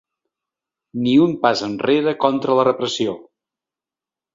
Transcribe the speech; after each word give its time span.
Ni 1.03 1.13
un 1.27 1.37
pas 1.45 1.63
enrere 1.69 2.17
contra 2.27 2.59
la 2.61 2.67
repressió! 2.73 3.19